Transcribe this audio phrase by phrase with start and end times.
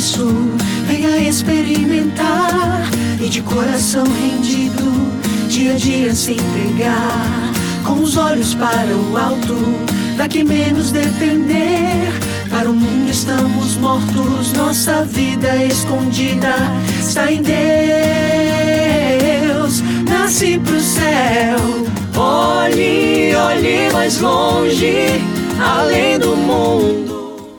[0.00, 0.26] isso,
[0.86, 2.88] venha experimentar
[3.20, 4.82] e de coração rendido,
[5.46, 7.52] dia a dia se entregar,
[7.84, 9.54] com os olhos para o alto,
[10.16, 12.14] daqui menos depender.
[12.48, 16.54] Para o mundo estamos mortos, nossa vida escondida
[16.98, 17.52] está em Deus.
[20.08, 21.58] Nasce pro céu,
[22.16, 25.20] olhe, olhe mais longe,
[25.60, 27.09] além do mundo.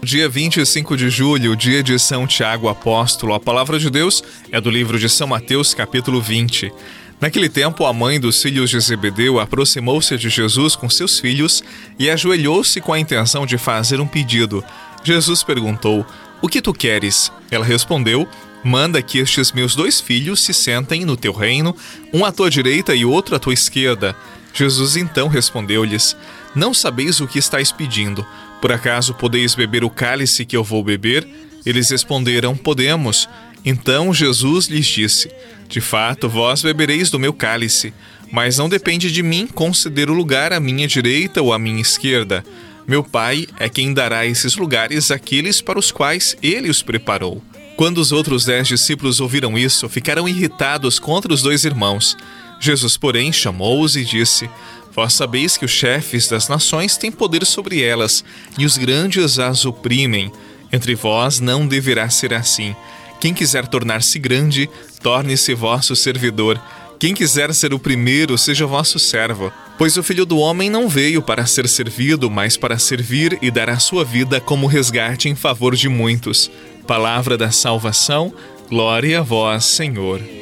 [0.03, 3.35] Dia 25 de julho, dia de São Tiago Apóstolo.
[3.35, 6.73] A palavra de Deus é do livro de São Mateus, capítulo 20.
[7.19, 11.63] Naquele tempo, a mãe dos filhos de Zebedeu aproximou-se de Jesus com seus filhos
[11.99, 14.63] e ajoelhou-se com a intenção de fazer um pedido.
[15.03, 16.03] Jesus perguntou:
[16.41, 17.31] O que tu queres?
[17.51, 18.27] Ela respondeu:
[18.63, 21.75] Manda que estes meus dois filhos se sentem no teu reino,
[22.11, 24.15] um à tua direita e outro à tua esquerda.
[24.51, 26.17] Jesus então respondeu-lhes:
[26.55, 28.25] Não sabeis o que estáis pedindo.
[28.61, 31.27] Por acaso podeis beber o cálice que eu vou beber?
[31.65, 33.27] Eles responderam: Podemos.
[33.65, 35.31] Então Jesus lhes disse:
[35.67, 37.91] De fato, vós bebereis do meu cálice,
[38.31, 42.43] mas não depende de mim conceder o lugar à minha direita ou à minha esquerda.
[42.87, 47.41] Meu Pai é quem dará esses lugares àqueles para os quais ele os preparou.
[47.75, 52.15] Quando os outros dez discípulos ouviram isso, ficaram irritados contra os dois irmãos.
[52.59, 54.49] Jesus, porém, chamou-os e disse:
[54.93, 58.23] Vós sabeis que os chefes das nações têm poder sobre elas,
[58.57, 60.31] e os grandes as oprimem.
[60.71, 62.75] Entre vós não deverá ser assim.
[63.19, 64.69] Quem quiser tornar-se grande,
[65.01, 66.59] torne-se vosso servidor.
[66.99, 69.51] Quem quiser ser o primeiro, seja vosso servo.
[69.77, 73.69] Pois o filho do homem não veio para ser servido, mas para servir e dar
[73.69, 76.51] a sua vida como resgate em favor de muitos.
[76.85, 78.33] Palavra da salvação,
[78.69, 80.40] glória a vós, Senhor.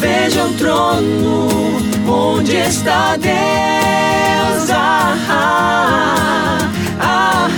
[0.00, 1.48] Veja o trono
[2.08, 4.70] onde está Deus.
[4.70, 6.58] Ah, ah,
[6.98, 7.48] ah,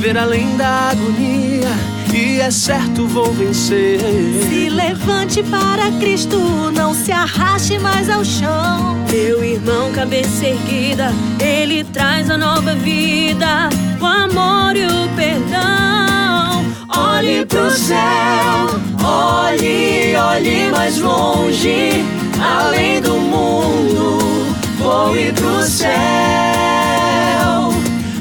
[0.00, 4.00] ver além da agonia e é certo vou vencer.
[4.48, 6.38] Se levante para Cristo,
[6.72, 8.96] não se arraste mais ao chão.
[9.10, 13.68] Meu irmão, cabeça erguida, Ele traz a nova vida,
[14.00, 16.64] o amor e o perdão.
[16.96, 17.98] Olhe pro céu,
[19.04, 22.04] olhe, olhe mais longe,
[22.40, 24.18] além do mundo,
[24.78, 25.88] voe pro céu.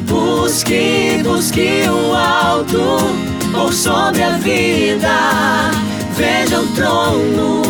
[0.05, 1.06] Busque,
[1.37, 2.97] busque o alto
[3.51, 5.69] por sobre a vida.
[6.15, 7.61] Veja o trono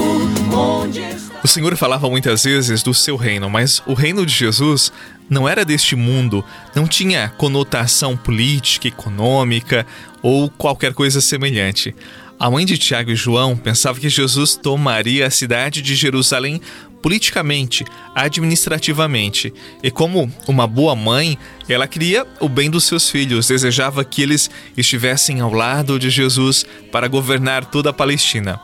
[0.53, 1.03] onde
[1.44, 4.91] o Senhor falava muitas vezes do seu reino, mas o reino de Jesus
[5.29, 9.85] não era deste mundo, não tinha conotação política, econômica
[10.22, 11.94] ou qualquer coisa semelhante.
[12.40, 16.62] A mãe de Tiago e João pensava que Jesus tomaria a cidade de Jerusalém
[17.02, 17.84] politicamente,
[18.14, 19.52] administrativamente.
[19.81, 21.36] E como uma boa mãe,
[21.68, 26.64] ela queria o bem dos seus filhos, desejava que eles estivessem ao lado de Jesus
[26.92, 28.59] para governar toda a Palestina.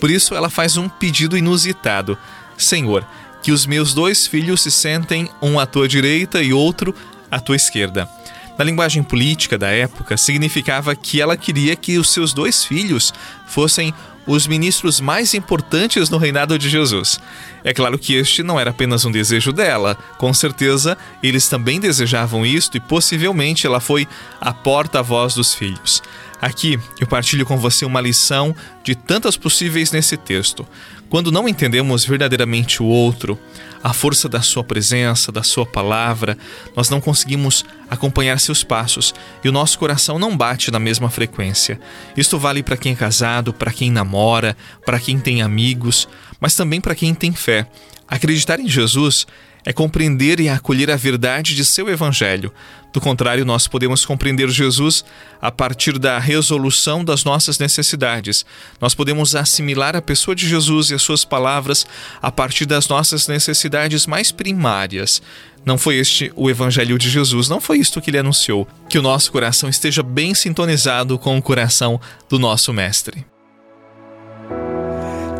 [0.00, 2.16] Por isso, ela faz um pedido inusitado:
[2.56, 3.06] Senhor,
[3.42, 6.94] que os meus dois filhos se sentem um à tua direita e outro
[7.30, 8.08] à tua esquerda.
[8.58, 13.14] Na linguagem política da época, significava que ela queria que os seus dois filhos
[13.46, 13.94] fossem
[14.26, 17.20] os ministros mais importantes no reinado de Jesus.
[17.62, 22.44] É claro que este não era apenas um desejo dela, com certeza eles também desejavam
[22.44, 24.06] isto e possivelmente ela foi
[24.40, 26.02] a porta-voz dos filhos.
[26.40, 28.54] Aqui eu partilho com você uma lição
[28.84, 30.66] de tantas possíveis nesse texto.
[31.10, 33.38] Quando não entendemos verdadeiramente o outro,
[33.82, 36.36] a força da sua presença, da sua palavra,
[36.76, 41.80] nós não conseguimos acompanhar seus passos e o nosso coração não bate na mesma frequência.
[42.16, 46.06] Isto vale para quem é casado, para quem namora, para quem tem amigos,
[46.38, 47.66] mas também para quem tem fé.
[48.06, 49.26] Acreditar em Jesus
[49.68, 52.50] é compreender e acolher a verdade de seu evangelho.
[52.90, 55.04] Do contrário, nós podemos compreender Jesus
[55.42, 58.46] a partir da resolução das nossas necessidades.
[58.80, 61.86] Nós podemos assimilar a pessoa de Jesus e as suas palavras
[62.22, 65.20] a partir das nossas necessidades mais primárias.
[65.66, 68.66] Não foi este o evangelho de Jesus, não foi isto que ele anunciou.
[68.88, 73.22] Que o nosso coração esteja bem sintonizado com o coração do nosso mestre.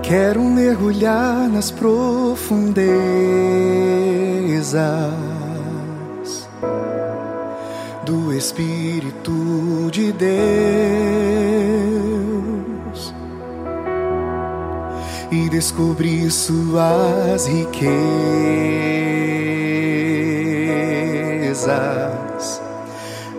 [0.08, 2.88] Quero mergulhar nas profundezas
[8.06, 10.32] do Espírito de Deus
[15.30, 17.82] e descobrir suas riquezas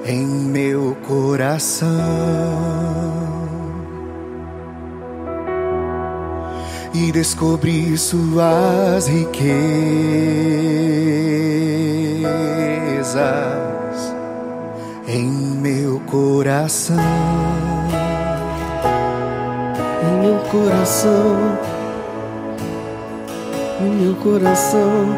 [0.06, 1.90] em meu coração.
[7.02, 9.50] E descobri suas riquezas
[15.08, 16.98] em meu coração.
[20.04, 21.58] Em meu coração,
[23.80, 25.16] em meu coração.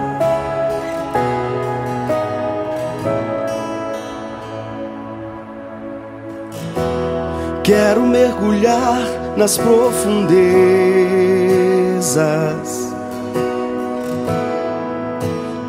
[7.63, 9.01] Quero mergulhar
[9.35, 11.70] nas profundezas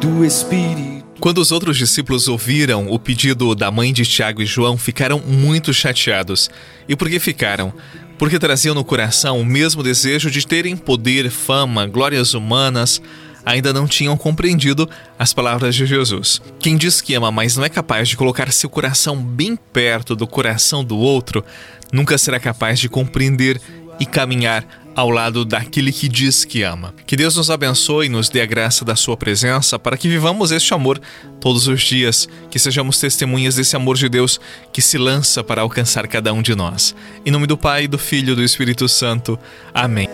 [0.01, 1.05] do Espírito.
[1.21, 5.75] Quando os outros discípulos ouviram o pedido da mãe de Tiago e João, ficaram muito
[5.75, 6.49] chateados.
[6.89, 7.71] E por que ficaram?
[8.17, 13.03] Porque traziam no coração o mesmo desejo de terem poder, fama, glórias humanas,
[13.45, 14.89] ainda não tinham compreendido
[15.19, 16.41] as palavras de Jesus.
[16.59, 20.27] Quem diz que ama, mas não é capaz de colocar seu coração bem perto do
[20.27, 21.45] coração do outro,
[21.93, 23.61] nunca será capaz de compreender
[24.01, 26.95] e caminhar ao lado daquele que diz que ama.
[27.07, 30.51] Que Deus nos abençoe e nos dê a graça da Sua presença para que vivamos
[30.51, 31.01] este amor
[31.41, 34.41] todos os dias, que sejamos testemunhas desse amor de Deus
[34.73, 36.95] que se lança para alcançar cada um de nós.
[37.25, 39.39] Em nome do Pai, do Filho e do Espírito Santo.
[39.75, 40.09] Amém.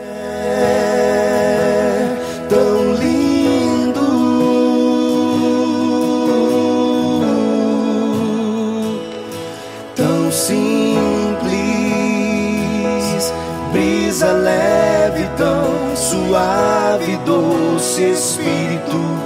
[14.09, 19.19] Brisa leve, tão suave, doce Espírito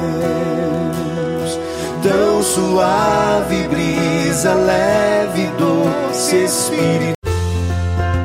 [2.03, 7.16] Tão suave, brisa leve, doce Espírito.